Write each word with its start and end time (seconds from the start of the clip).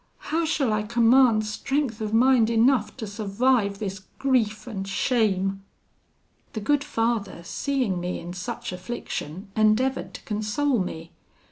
How 0.31 0.45
shall 0.45 0.73
I 0.73 0.81
command 0.81 1.45
strength 1.45 2.01
of 2.01 2.11
mind 2.11 2.49
enough 2.49 2.97
to 2.97 3.05
survive 3.05 3.77
this 3.77 3.99
grief 4.17 4.65
and 4.65 4.87
shame!' 4.87 5.63
"The 6.53 6.59
good 6.59 6.83
Father, 6.83 7.43
seeing 7.43 7.99
me 7.99 8.17
in 8.19 8.33
such 8.33 8.71
affliction, 8.73 9.49
endeavoured 9.55 10.15
to 10.15 10.23
console 10.23 10.79
me. 10.79 11.11